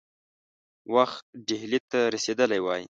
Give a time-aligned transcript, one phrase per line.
[0.95, 2.83] وخت ډهلي ته رسېدلی وای.